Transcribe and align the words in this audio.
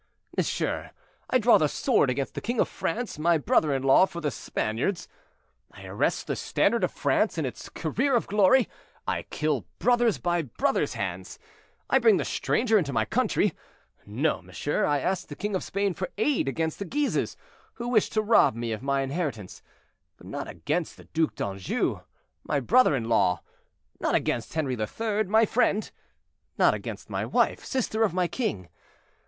monsieur. 0.35 0.89
I 1.29 1.37
draw 1.37 1.59
the 1.59 1.67
sword 1.69 2.09
against 2.09 2.33
the 2.33 2.41
king 2.41 2.59
of 2.59 2.67
France, 2.67 3.19
my 3.19 3.37
brother 3.37 3.71
in 3.71 3.83
law, 3.83 4.07
for 4.07 4.19
the 4.19 4.31
Spaniards; 4.31 5.07
I 5.71 5.85
arrest 5.85 6.25
the 6.25 6.35
standard 6.35 6.83
of 6.83 6.91
France 6.91 7.37
in 7.37 7.45
its 7.45 7.69
career 7.69 8.15
of 8.15 8.25
glory; 8.25 8.67
I 9.07 9.21
kill 9.29 9.67
brothers 9.77 10.17
by 10.17 10.41
brothers' 10.41 10.95
hands; 10.95 11.37
I 11.87 11.99
bring 11.99 12.17
the 12.17 12.25
stranger 12.25 12.79
into 12.79 12.91
my 12.91 13.05
country! 13.05 13.53
No, 14.03 14.41
monsieur; 14.41 14.85
I 14.85 14.97
asked 15.01 15.29
the 15.29 15.35
king 15.35 15.53
of 15.55 15.63
Spain 15.63 15.93
for 15.93 16.09
aid 16.17 16.47
against 16.47 16.79
the 16.79 16.85
Guises, 16.85 17.37
who 17.75 17.87
wish 17.87 18.09
to 18.09 18.23
rob 18.23 18.55
me 18.55 18.71
of 18.71 18.81
my 18.81 19.01
inheritance, 19.01 19.61
but 20.17 20.25
not 20.25 20.47
against 20.47 20.97
the 20.97 21.03
Duc 21.05 21.35
d'Anjou, 21.35 21.99
my 22.43 22.59
brother 22.59 22.95
in 22.95 23.07
law; 23.07 23.43
not 23.99 24.15
against 24.15 24.55
Henri 24.57 24.73
III., 24.75 25.25
my 25.25 25.45
friend; 25.45 25.91
not 26.57 26.73
against 26.73 27.07
my 27.07 27.23
wife, 27.23 27.63
sister 27.63 28.01
of 28.01 28.15
my 28.15 28.27
king. 28.27 28.67